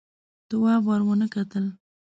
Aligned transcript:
تواب 0.49 0.81
ور 0.87 1.01
ونه 1.07 1.27
کتل. 1.33 1.65